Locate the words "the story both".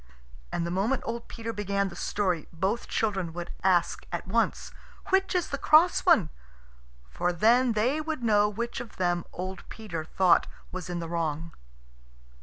1.89-2.87